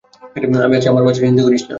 [0.65, 1.69] আমি আছি, আমার বাচ্চা, চিন্তা করিস না।